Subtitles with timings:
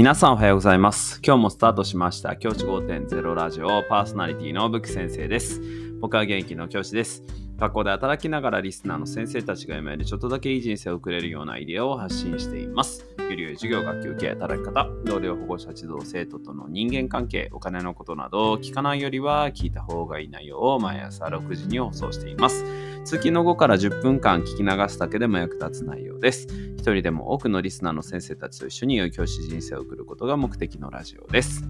[0.00, 1.20] 皆さんおはようございます。
[1.22, 5.60] 今日もスタートしました教師5.0ラジオパーソナリティのブク先生です。
[6.00, 7.22] 僕は元気の教師です。
[7.58, 13.04] 学校で働きながらリスナーの先生たちが今よりちょっとだけいい人生を送れるようなアイデアを発信しています。
[13.18, 22.64] より良い授業、学級系、働き方、同僚、保護者、児童、生徒との人間関係、お金のことなど聞かないよりは聞いた方がいい内容を毎朝6時に放送しています。
[23.04, 26.46] 月の後から10分間聞き流すだけでも役立つ内容です。
[26.76, 31.64] 一人でも多くのリスナーの先生たちと一緒に良い教師人生を送ることが目的のラジオです。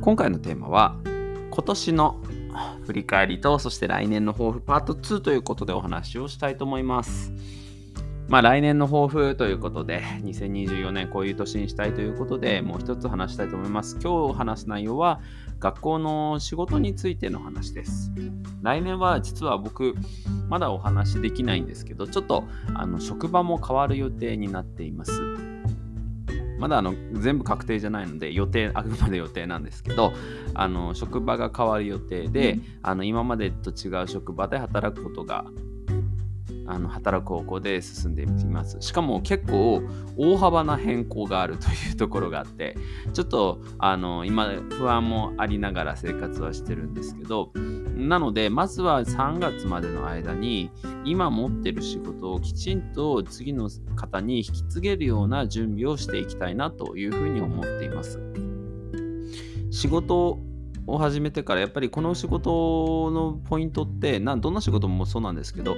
[0.00, 0.96] 今回のテーマは、
[1.50, 2.20] 今年の
[2.86, 7.32] 振り返りと、そして来年の抱負パート2ということでお話をしたいと思います。
[8.28, 13.98] まあ来年の抱負ということで、2024年こういう年にしたいということで、もう一つ話したいと思います。
[14.02, 15.20] 今日話す内容は、
[15.60, 18.12] 学校の仕事についての話です。
[18.62, 19.94] 来年は実は僕、
[20.48, 22.44] まだお話できないんですけど、ちょっと
[22.74, 25.12] あの職場も変わる予定になっています。
[26.58, 30.12] まだあの全部確定じゃないので予定あくまで予定なんですけど
[30.54, 35.44] あの職場が変わる予定であの今までと違う職場で働くことが
[36.66, 38.76] あの働く方向で進んでいます。
[38.80, 39.82] しかも結構
[40.16, 42.76] 大幅な変更があるというところがあって、
[43.12, 47.52] ちょっとあの今不安もありながら生活はしてるんですけど、
[47.96, 50.70] なのでまずは3月までの間に
[51.04, 58.20] 今持ってる仕事をきちんと次の方に引き継げるような準備をしていきたいなというふうに思っています。
[59.70, 60.38] 仕事
[60.86, 65.76] を始めてからやっぱりこの仕事のポイントってどんな仕事もそうなんですけど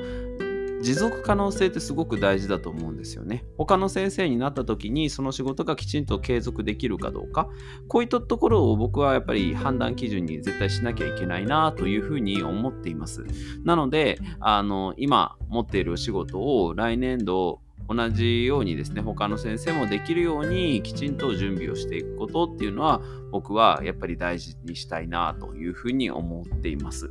[0.82, 3.44] 持続可能性ってすごく大事だと思うんですよね。
[3.56, 7.48] 他の先生になった時にその仕事がきちんと継続できるかどうか、
[7.88, 13.24] こういったところを僕はやっぱり判断基準に絶対しなきゃいけないなというふうに思っています。
[13.64, 23.00] なので、あの今持っているお仕事を来年度同じようにですね、他の先生もできるようにきちんと準備をしていくことっていうのは
[23.32, 27.10] 僕はやっぱり大事にしたいなというふうに思っています。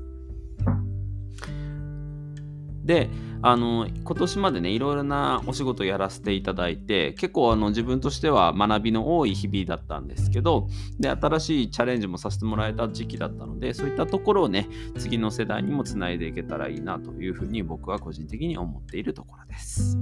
[2.87, 3.09] で、
[3.41, 10.67] あの今年までねいろいろなお仕事やらせていただいて結構あの自分としては学びの多い日々だったんですけど
[10.99, 14.67] で新しいチャレンジもさせてもらえた時期だったのでそういったところをね
[14.97, 19.97] 次の世代にもつないでいけたらいいなというふうに僕は個人的に思っているところです。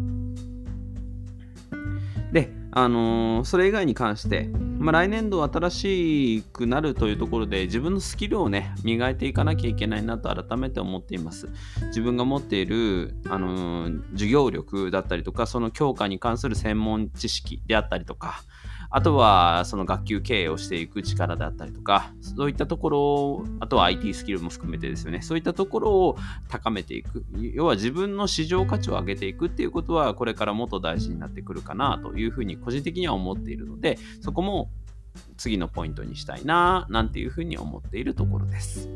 [2.36, 11.48] で、あのー、それ以外に関して、まあ、来年度新しくなるというところで自分のスキルをね磨いていかなきゃいけないなと改めて思っています。
[11.88, 18.42] 自分が持っている、あのー、授業力だったりとかその教科に関する専門知識であったりとか
[18.90, 26.18] あとはその学級経営をしていく力だったりとか、そういったところを、あとは IT スキルも含めてですよね、そういったところを
[26.50, 27.26] 高めていく。
[27.54, 34.70] 要は自分の市場価値を上げていくっていうことは、これからもっと大事になってくるかなというふうに個人的には思っているので、そこも
[35.38, 38.90] 次のポイントにしたいな、なんていうふうに思っているところです。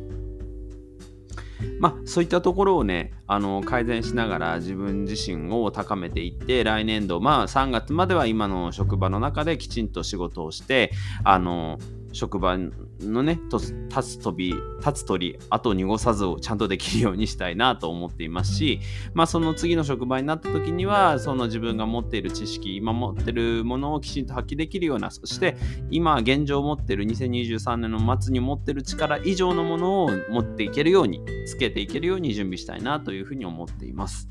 [1.80, 10.92] まあ、そういったところをね、あの改善しながら自分自身を高めていって、来年度、まあ3月までは今の職場の中できちんと仕事をして、
[11.24, 11.80] あの
[12.12, 12.58] 職場
[13.02, 14.54] のね、立つ飛び、
[14.86, 18.80] 立つ鳥、後濁さずをちゃんとできるようにしたいなと思っていますし、
[19.14, 25.58] まあその次の職場になった時には、その自分が持っている知識、今持ってるものをきちんと発揮できるような、そして
[25.90, 34.30] 今現状持ってる2023年の末に持ってる力以上のものを持っていけるように、つけていけるように準備したいなというふうに思っています。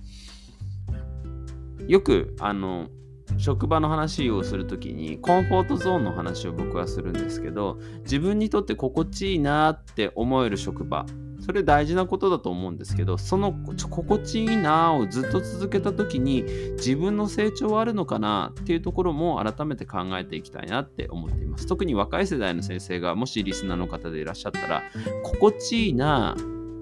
[1.86, 2.88] よく、あの、
[3.36, 11.06] 職場の話をするときにコンフォートゾーンの話を僕はするんですけど自分にとって心地いいなって思える職場
[11.40, 13.52] それ大事なことだと思うんですけどその
[13.90, 16.42] 心地いいなをずっと続けた時に
[16.76, 24.82] 自分の成長はあるのかなっていうところも改めて考えていきたいなって思っています特に若い世代の先生がもしリスナーの方でいらっしゃったら
[25.22, 26.36] 心地いいな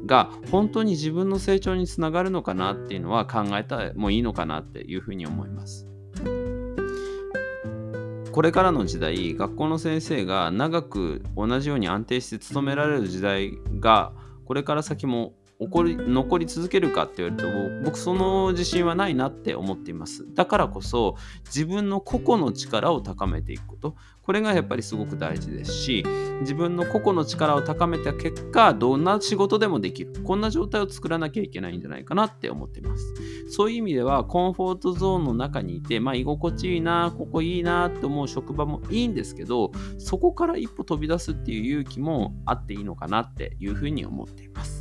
[0.07, 5.87] が本当に自分の成長につながるのかなっていうのは考えたもいいのかなっていうふうに思います。
[8.37, 14.13] これからの時代学校の先生が長く同じように安定して勤められる時代が
[14.45, 20.27] これから先も起こり残り続けるかって言われると僕その自信はないなって思っています。
[20.35, 21.17] だからこそ
[21.47, 23.97] 自分の個々の力を高めていくこと。
[24.23, 26.05] これがやっぱりすごく大事ですし
[26.41, 30.13] 自分の個々の力を高めた結果どんな仕事でもできる。
[30.25, 33.15] こんな状態を作らなきゃいけないんじゃないかなって思っています。
[33.49, 44.76] そういう意味ではコンフォートゾーンの中にいてまあ居心地いいなここいいなって思う職場もいいんですけどそこから一歩飛び出すっていう勇気もあっていいのかなっていうふうに思っています。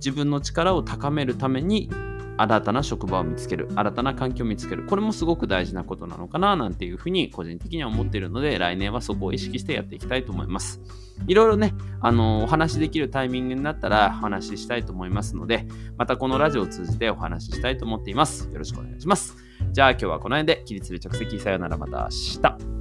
[0.00, 1.90] 自分の力を高めるために
[2.36, 10.80] 新たな職場を見つける、新たな環境を見つける、これもすごく大事なことなのかななんていうふうに個人的には思っているので、来年はそこを意識してやっていきたいと思います。
[11.26, 15.66] いろいろね、あのお話しできるタイミングになったらお話ししたいと思いますので、
[15.98, 18.48] またこのラジオを通じてお話ししたいと思っています。
[18.50, 19.36] よろしくお願いします。
[19.72, 22.79] じゃあ今日はこの辺で、起立で着席さよならまた明日。